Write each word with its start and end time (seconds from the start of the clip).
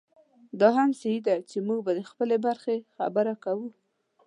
دا 0.59 0.67
هم 0.77 0.89
صحي 0.99 1.19
ده 1.27 1.35
چې 1.49 1.57
موږ 1.67 1.79
به 1.85 1.91
د 1.95 2.01
خپلې 2.09 2.37
برخې 2.45 2.75
خبره 2.95 3.33
کوو. 3.43 3.69